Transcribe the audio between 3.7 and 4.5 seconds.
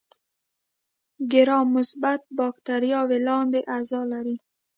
اجزا لري.